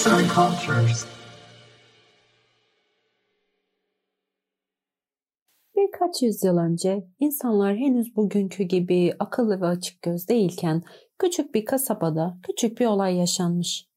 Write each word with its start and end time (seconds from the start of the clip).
Arts 0.00 0.12
and 0.12 0.28
Cultures. 0.28 1.06
Birkaç 5.76 6.22
yüzyıl 6.22 6.56
önce 6.56 7.04
insanlar 7.18 7.76
henüz 7.76 8.16
bugünkü 8.16 8.64
gibi 8.64 9.12
akıllı 9.18 9.60
ve 9.60 9.66
açık 9.66 10.02
göz 10.02 10.28
değilken 10.28 10.82
küçük 11.18 11.54
bir 11.54 11.64
kasabada 11.64 12.38
küçük 12.42 12.80
bir 12.80 12.86
olay 12.86 13.16
yaşanmış. 13.16 13.88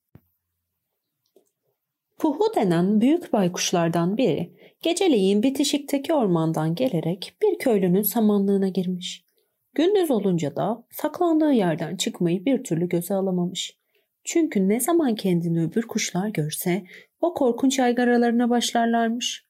Puhu 2.17 2.55
denen 2.55 3.01
büyük 3.01 3.33
baykuşlardan 3.33 4.17
biri 4.17 4.53
geceleyin 4.81 5.43
bitişikteki 5.43 6.13
ormandan 6.13 6.75
gelerek 6.75 7.37
bir 7.41 7.59
köylünün 7.59 8.03
samanlığına 8.03 8.67
girmiş. 8.67 9.25
Gündüz 9.73 10.11
olunca 10.11 10.55
da 10.55 10.83
saklandığı 10.91 11.53
yerden 11.53 11.97
çıkmayı 11.97 12.45
bir 12.45 12.63
türlü 12.63 12.89
göze 12.89 13.13
alamamış. 13.13 13.82
Çünkü 14.23 14.69
ne 14.69 14.79
zaman 14.79 15.15
kendini 15.15 15.63
öbür 15.63 15.81
kuşlar 15.81 16.27
görse 16.27 16.83
o 17.21 17.33
korkunç 17.33 17.79
aygaralarına 17.79 18.49
başlarlarmış. 18.49 19.45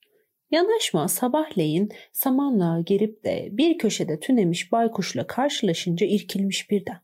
Yanaşma 0.52 1.08
sabahleyin 1.08 1.90
samanlığa 2.14 2.82
girip 2.82 3.24
de 3.24 3.50
bir 3.52 3.78
köşede 3.78 4.20
tünemiş 4.20 4.72
baykuşla 4.72 5.28
karşılaşınca 5.28 6.08
irkilmiş 6.08 6.72
birden. 6.72 7.00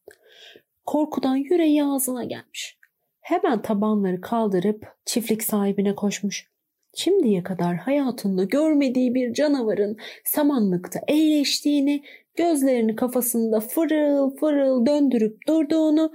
Korkudan 0.86 1.36
yüreği 1.36 1.84
ağzına 1.84 2.24
gelmiş. 2.24 2.78
Hemen 3.22 3.62
tabanları 3.62 4.22
kaldırıp 4.22 4.88
çiftlik 5.06 5.44
sahibine 5.44 5.96
koşmuş. 5.96 6.50
Şimdiye 6.96 7.44
kadar 7.44 7.76
hayatında 7.76 8.44
görmediği 8.44 9.16
bir 9.16 9.34
canavarın 9.34 9.98
samanlıkta 10.24 11.00
eğleştiğini, 11.08 12.04
gözlerini 12.36 12.96
kafasında 12.96 13.60
fırıl 13.60 14.36
fırıl 14.36 14.86
döndürüp 14.86 15.48
durduğunu, 15.48 16.12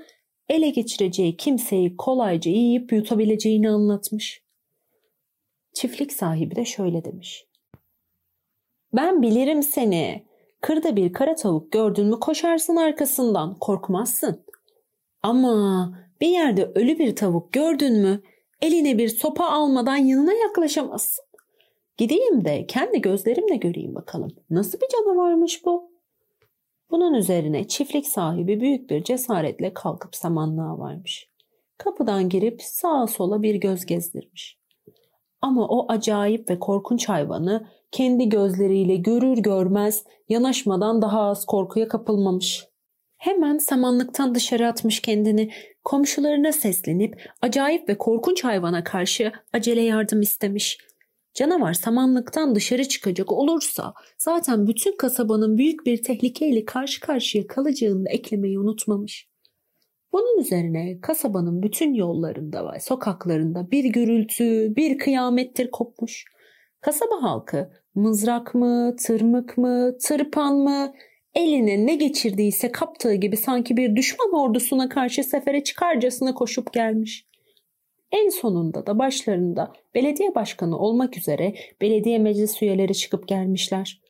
ele 0.48 0.70
geçireceği 0.70 1.36
kimseyi 1.36 1.96
kolayca 1.96 2.50
yiyip 2.50 2.92
yutabileceğini 2.92 3.70
anlatmış. 3.70 4.42
Çiftlik 5.74 6.12
sahibi 6.12 6.56
de 6.56 6.64
şöyle 6.64 7.04
demiş. 7.04 7.46
Ben 8.92 9.22
bilirim 9.22 9.62
seni. 9.62 10.24
Kırda 10.60 10.96
bir 10.96 11.12
kara 11.12 11.34
tavuk 11.34 11.72
gördün 11.72 12.06
mü 12.06 12.20
koşarsın 12.20 12.76
arkasından, 12.76 13.58
korkmazsın. 13.58 14.44
Ama 15.22 15.98
bir 16.20 16.28
yerde 16.28 16.64
ölü 16.74 16.98
bir 16.98 17.16
tavuk 17.16 17.52
gördün 17.52 17.96
mü 17.96 18.22
eline 18.62 18.98
bir 18.98 19.08
sopa 19.08 19.44
almadan 19.44 19.96
yanına 19.96 20.32
yaklaşamazsın. 20.32 21.24
Gideyim 21.96 22.44
de 22.44 22.66
kendi 22.66 23.00
gözlerimle 23.00 23.56
göreyim 23.56 23.94
bakalım. 23.94 24.30
Nasıl 24.50 24.80
bir 24.80 24.88
canavarmış 24.88 25.64
bu? 25.64 25.93
Bunun 26.94 27.14
üzerine 27.14 27.68
çiftlik 27.68 28.06
sahibi 28.06 28.60
büyük 28.60 28.90
bir 28.90 29.04
cesaretle 29.04 29.74
kalkıp 29.74 30.16
samanlığa 30.16 30.78
varmış. 30.78 31.28
Kapıdan 31.78 32.28
girip 32.28 32.62
sağa 32.62 33.06
sola 33.06 33.42
bir 33.42 33.54
göz 33.54 33.86
gezdirmiş. 33.86 34.58
Ama 35.42 35.68
o 35.68 35.92
acayip 35.92 36.50
ve 36.50 36.58
korkunç 36.58 37.08
hayvanı 37.08 37.66
kendi 37.92 38.28
gözleriyle 38.28 38.96
görür 38.96 39.38
görmez 39.38 40.04
yanaşmadan 40.28 41.02
daha 41.02 41.20
az 41.22 41.44
korkuya 41.44 41.88
kapılmamış. 41.88 42.66
Hemen 43.16 43.58
samanlıktan 43.58 44.34
dışarı 44.34 44.68
atmış 44.68 45.00
kendini. 45.00 45.50
Komşularına 45.84 46.52
seslenip 46.52 47.30
acayip 47.42 47.88
ve 47.88 47.98
korkunç 47.98 48.44
hayvana 48.44 48.84
karşı 48.84 49.32
acele 49.52 49.80
yardım 49.80 50.20
istemiş. 50.20 50.78
Canavar 51.34 51.72
samanlıktan 51.72 52.54
dışarı 52.54 52.84
çıkacak 52.88 53.32
olursa 53.32 53.94
zaten 54.18 54.66
bütün 54.66 54.96
kasabanın 54.96 55.58
büyük 55.58 55.86
bir 55.86 56.02
tehlikeyle 56.02 56.64
karşı 56.64 57.00
karşıya 57.00 57.46
kalacağını 57.46 58.08
eklemeyi 58.08 58.58
unutmamış. 58.58 59.28
Bunun 60.12 60.40
üzerine 60.40 61.00
kasabanın 61.00 61.62
bütün 61.62 61.94
yollarında 61.94 62.72
ve 62.72 62.80
sokaklarında 62.80 63.70
bir 63.70 63.84
gürültü, 63.84 64.76
bir 64.76 64.98
kıyamettir 64.98 65.70
kopmuş. 65.70 66.24
Kasaba 66.80 67.22
halkı 67.22 67.70
mızrak 67.94 68.54
mı, 68.54 68.96
tırmık 69.06 69.58
mı, 69.58 69.98
tırpan 69.98 70.56
mı 70.56 70.94
eline 71.34 71.86
ne 71.86 71.94
geçirdiyse 71.94 72.72
kaptığı 72.72 73.14
gibi 73.14 73.36
sanki 73.36 73.76
bir 73.76 73.96
düşman 73.96 74.32
ordusuna 74.34 74.88
karşı 74.88 75.24
sefere 75.24 75.64
çıkarcasına 75.64 76.34
koşup 76.34 76.72
gelmiş. 76.72 77.26
En 78.14 78.28
sonunda 78.28 78.86
da 78.86 78.98
başlarında 78.98 79.72
belediye 79.94 80.34
başkanı 80.34 80.78
olmak 80.78 81.16
üzere 81.16 81.54
belediye 81.80 82.18
meclis 82.18 82.62
üyeleri 82.62 82.94
çıkıp 82.94 83.28
gelmişler. 83.28 84.00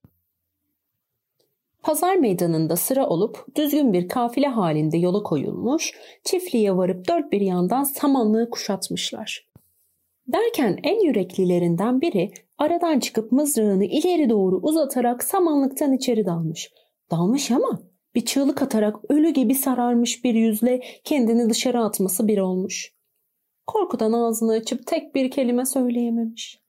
Pazar 1.82 2.16
meydanında 2.16 2.76
sıra 2.76 3.06
olup 3.06 3.56
düzgün 3.56 3.92
bir 3.92 4.08
kafile 4.08 4.46
halinde 4.46 4.98
yola 4.98 5.22
koyulmuş, 5.22 5.92
çiftliğe 6.24 6.76
varıp 6.76 7.08
dört 7.08 7.32
bir 7.32 7.40
yandan 7.40 7.82
samanlığı 7.82 8.50
kuşatmışlar. 8.50 9.48
Derken 10.26 10.78
en 10.82 11.00
yüreklilerinden 11.00 12.00
biri 12.00 12.30
aradan 12.58 13.00
çıkıp 13.00 13.32
mızrağını 13.32 13.84
ileri 13.84 14.30
doğru 14.30 14.56
uzatarak 14.56 15.24
samanlıktan 15.24 15.92
içeri 15.92 16.26
dalmış. 16.26 16.70
Dalmış 17.10 17.50
ama 17.50 17.82
bir 18.14 18.24
çığlık 18.24 18.62
atarak 18.62 19.10
ölü 19.10 19.30
gibi 19.30 19.54
sararmış 19.54 20.24
bir 20.24 20.34
yüzle 20.34 20.80
kendini 21.04 21.50
dışarı 21.50 21.80
atması 21.80 22.28
bir 22.28 22.38
olmuş. 22.38 22.93
Korkudan 23.66 24.12
ağzını 24.12 24.52
açıp 24.52 24.86
tek 24.86 25.14
bir 25.14 25.30
kelime 25.30 25.66
söyleyememiş. 25.66 26.60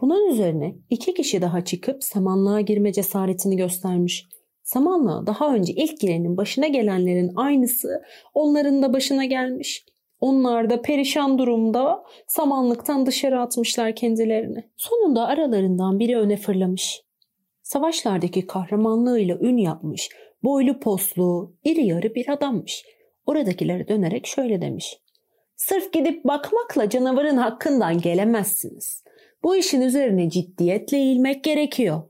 Bunun 0.00 0.30
üzerine 0.30 0.74
iki 0.90 1.14
kişi 1.14 1.42
daha 1.42 1.64
çıkıp 1.64 2.04
samanlığa 2.04 2.60
girme 2.60 2.92
cesaretini 2.92 3.56
göstermiş. 3.56 4.28
Samanlığa 4.62 5.26
daha 5.26 5.54
önce 5.54 5.72
ilk 5.72 6.00
girenin 6.00 6.36
başına 6.36 6.66
gelenlerin 6.66 7.32
aynısı 7.36 8.02
onların 8.34 8.82
da 8.82 8.92
başına 8.92 9.24
gelmiş. 9.24 9.84
Onlar 10.20 10.70
da 10.70 10.82
perişan 10.82 11.38
durumda 11.38 12.04
samanlıktan 12.26 13.06
dışarı 13.06 13.40
atmışlar 13.40 13.94
kendilerini. 13.94 14.64
Sonunda 14.76 15.26
aralarından 15.26 15.98
biri 15.98 16.18
öne 16.18 16.36
fırlamış. 16.36 17.02
Savaşlardaki 17.62 18.46
kahramanlığıyla 18.46 19.38
ün 19.40 19.56
yapmış, 19.56 20.08
boylu 20.42 20.80
poslu, 20.80 21.54
iri 21.64 21.86
yarı 21.86 22.14
bir 22.14 22.28
adammış. 22.28 22.84
Oradakilere 23.26 23.88
dönerek 23.88 24.26
şöyle 24.26 24.60
demiş. 24.60 24.98
Sırf 25.56 25.92
gidip 25.92 26.24
bakmakla 26.24 26.90
canavarın 26.90 27.36
hakkından 27.36 28.00
gelemezsiniz. 28.00 29.04
Bu 29.42 29.56
işin 29.56 29.80
üzerine 29.80 30.30
ciddiyetle 30.30 30.96
eğilmek 30.96 31.44
gerekiyor. 31.44 32.02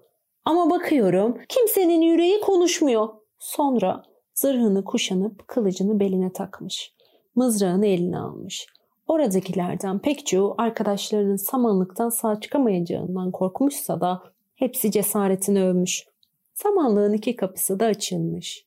Ama 0.44 0.70
bakıyorum 0.70 1.38
kimsenin 1.48 2.00
yüreği 2.00 2.40
konuşmuyor. 2.40 3.08
Sonra 3.38 4.02
zırhını 4.34 4.84
kuşanıp 4.84 5.48
kılıcını 5.48 6.00
beline 6.00 6.32
takmış. 6.32 6.94
Mızrağını 7.34 7.86
eline 7.86 8.18
almış. 8.18 8.66
Oradakilerden 9.08 9.98
pek 9.98 10.26
çoğu 10.26 10.54
arkadaşlarının 10.58 11.36
samanlıktan 11.36 12.08
sağ 12.08 12.40
çıkamayacağından 12.40 13.30
korkmuşsa 13.30 14.00
da 14.00 14.22
hepsi 14.54 14.90
cesaretini 14.90 15.64
övmüş. 15.64 16.06
Samanlığın 16.54 17.12
iki 17.12 17.36
kapısı 17.36 17.80
da 17.80 17.86
açılmış. 17.86 18.65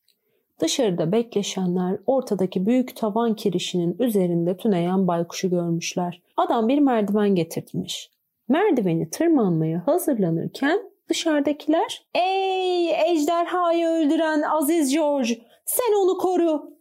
Dışarıda 0.59 1.11
bekleşenler 1.11 1.97
ortadaki 2.07 2.65
büyük 2.65 2.95
tavan 2.95 3.35
kirişinin 3.35 3.95
üzerinde 3.99 4.57
tüneyen 4.57 5.07
baykuşu 5.07 5.49
görmüşler. 5.49 6.21
Adam 6.37 6.67
bir 6.67 6.79
merdiven 6.79 7.35
getirtmiş. 7.35 8.09
Merdiveni 8.47 9.09
tırmanmaya 9.09 9.87
hazırlanırken 9.87 10.79
dışarıdakiler 11.09 12.05
''Ey 12.15 13.11
ejderhayı 13.11 13.87
öldüren 13.87 14.41
Aziz 14.41 14.93
George 14.93 15.41
sen 15.65 15.93
onu 16.03 16.17
koru'' 16.17 16.73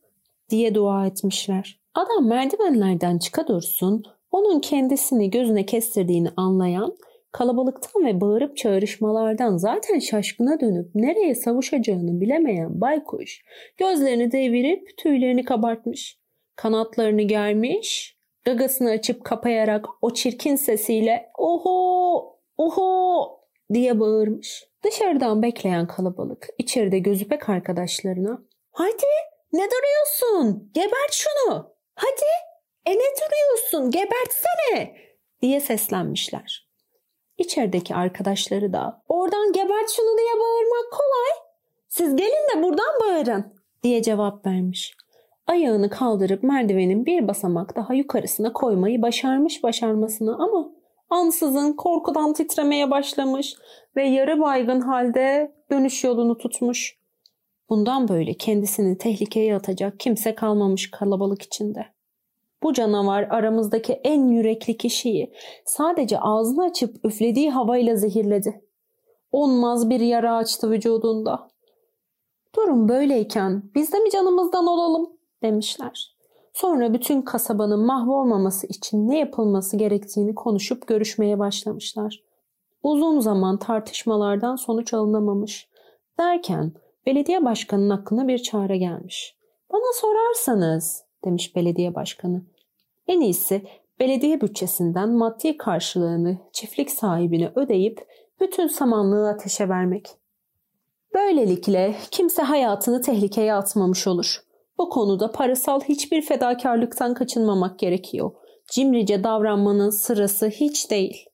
diye 0.51 0.75
dua 0.75 1.07
etmişler. 1.07 1.81
Adam 1.95 2.29
merdivenlerden 2.29 3.19
çıka 3.19 3.47
dursun 3.47 4.03
onun 4.31 4.61
kendisini 4.61 5.31
gözüne 5.31 5.67
kestirdiğini 5.67 6.29
anlayan 6.37 6.97
Kalabalıktan 7.33 8.07
ve 8.07 8.21
bağırıp 8.21 8.57
çağrışmalardan 8.57 9.57
zaten 9.57 9.99
şaşkına 9.99 10.61
dönüp 10.61 10.95
nereye 10.95 11.35
savuşacağını 11.35 12.21
bilemeyen 12.21 12.81
baykuş 12.81 13.43
gözlerini 13.77 14.33
devirip 14.33 14.99
tüylerini 14.99 15.45
kabartmış. 15.45 16.19
Kanatlarını 16.57 17.23
germiş, 17.23 18.19
gagasını 18.45 18.91
açıp 18.91 19.25
kapayarak 19.25 19.87
o 20.03 20.15
çirkin 20.15 20.57
sesiyle 20.57 21.31
oho 21.39 22.39
oho 22.57 23.41
diye 23.73 24.01
bağırmış. 24.01 24.65
Dışarıdan 24.85 25.43
bekleyen 25.43 25.87
kalabalık 25.87 26.49
içeride 26.59 26.99
gözüpek 26.99 27.49
arkadaşlarına 27.49 28.43
hadi 28.71 29.07
ne 29.53 29.63
duruyorsun 29.71 30.71
gebert 30.75 31.13
şunu 31.13 31.75
hadi 31.95 32.29
e 32.87 32.91
ne 32.91 32.97
duruyorsun 32.97 33.91
gebertsene 33.91 34.97
diye 35.43 35.61
seslenmişler. 35.61 36.68
İçerideki 37.39 37.95
arkadaşları 37.95 38.73
da 38.73 39.03
oradan 39.09 39.53
gebert 39.53 39.91
şunu 39.91 40.19
diye 40.19 40.33
bağırmak 40.35 40.93
kolay. 40.93 41.49
Siz 41.89 42.17
gelin 42.17 42.49
de 42.57 42.63
buradan 42.63 43.01
bağırın 43.01 43.45
diye 43.83 44.03
cevap 44.03 44.47
vermiş. 44.47 44.97
Ayağını 45.47 45.91
kaldırıp 45.91 46.43
merdivenin 46.43 47.07
bir 47.07 47.29
basamak 47.29 47.77
daha 47.77 47.95
yukarısına 47.95 48.53
koymayı 48.53 49.03
başarmış 49.03 49.63
başarmasını 49.63 50.35
ama 50.35 50.71
ansızın 51.11 51.73
korkudan 51.73 52.33
titremeye 52.33 52.91
başlamış 52.91 53.55
ve 53.97 54.09
yarı 54.09 54.41
baygın 54.41 54.81
halde 54.81 55.53
dönüş 55.71 56.05
yolunu 56.05 56.39
tutmuş. 56.39 56.99
Bundan 57.71 58.09
böyle 58.09 58.35
kendisini 58.35 58.99
tehlikeye 58.99 59.57
atacak 59.57 60.01
kimse 60.01 60.35
kalmamış 60.35 60.91
kalabalık 60.91 61.43
içinde. 61.43 61.87
Bu 62.63 62.73
canavar 62.73 63.23
aramızdaki 63.23 63.93
en 63.93 64.29
yürekli 64.29 64.77
kişiyi 64.77 65.33
sadece 65.65 66.21
ağzını 66.21 66.65
açıp 66.65 67.05
üflediği 67.05 67.51
havayla 67.51 67.97
zehirledi. 67.97 68.65
Onmaz 69.33 69.91
bir 69.91 70.01
yara 70.01 70.37
açtı 70.37 70.71
vücudunda. 70.71 71.49
Durum 72.57 72.89
böyleyken 72.89 73.63
biz 73.75 73.93
de 73.93 73.99
mi 73.99 74.11
canımızdan 74.11 74.67
olalım 74.67 75.11
demişler. 75.43 76.17
Sonra 76.53 76.95
bütün 76.95 77.23
kasabanın 77.23 77.87
mahvolmaması 77.87 78.67
için 78.67 79.09
ne 79.09 79.19
yapılması 79.19 79.77
gerektiğini 79.77 80.35
konuşup 80.35 80.87
görüşmeye 80.87 81.39
başlamışlar. 81.39 82.23
Uzun 82.83 83.21
zaman 83.21 83.59
tartışmalardan 83.59 84.57
sonuç 84.57 84.95
alınamamış. 84.95 85.69
Derken 86.21 86.73
belediye 87.07 87.45
başkanının 87.45 87.91
aklına 87.91 88.29
bir 88.29 88.39
çare 88.39 88.77
gelmiş. 88.77 89.37
Bana 89.73 89.93
sorarsanız 89.95 91.05
demiş 91.25 91.57
belediye 91.57 91.95
başkanı. 91.95 92.43
En 93.09 93.21
iyisi 93.21 93.63
belediye 94.01 94.41
bütçesinden 94.41 95.09
maddi 95.09 95.57
karşılığını 95.57 96.39
çiftlik 96.53 96.91
sahibine 96.91 97.53
ödeyip 97.57 98.07
bütün 98.41 98.67
samanlığı 98.67 99.29
ateşe 99.29 99.69
vermek. 99.69 100.09
Böylelikle 101.15 101.97
kimse 102.11 102.43
hayatını 102.43 103.01
tehlikeye 103.01 103.55
atmamış 103.55 104.07
olur. 104.07 104.41
Bu 104.79 104.89
konuda 104.89 105.33
parasal 105.33 105.81
hiçbir 105.81 106.23
fedakarlıktan 106.23 107.15
kaçınmamak 107.15 107.79
gerekiyor. 107.79 108.31
Cimrice 108.71 109.25
davranmanın 109.25 109.91
sırası 109.91 110.47
hiç 110.47 110.91
değil. 110.91 111.25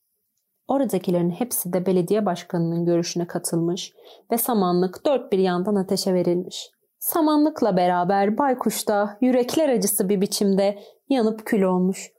Oradakilerin 0.67 1.29
hepsi 1.29 1.73
de 1.73 1.85
belediye 1.85 2.25
başkanının 2.25 2.85
görüşüne 2.85 3.27
katılmış 3.27 3.93
ve 4.31 4.37
samanlık 4.37 5.05
dört 5.05 5.31
bir 5.31 5.39
yandan 5.39 5.75
ateşe 5.75 6.13
verilmiş. 6.13 6.74
Samanlıkla 7.05 7.77
beraber 7.77 8.37
baykuş 8.37 8.87
da 8.87 9.17
yürekler 9.21 9.69
acısı 9.69 10.09
bir 10.09 10.21
biçimde 10.21 10.79
yanıp 11.09 11.45
kül 11.45 11.61
olmuş. 11.61 12.11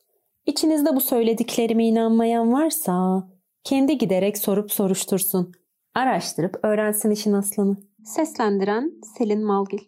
İçinizde 0.46 0.96
bu 0.96 1.00
söylediklerime 1.00 1.86
inanmayan 1.86 2.52
varsa 2.52 3.26
kendi 3.64 3.98
giderek 3.98 4.38
sorup 4.38 4.72
soruştursun. 4.72 5.52
Araştırıp 5.94 6.58
öğrensin 6.62 7.10
işin 7.10 7.32
aslını. 7.32 7.76
Seslendiren 8.04 8.92
Selin 9.18 9.44
Malgil 9.44 9.78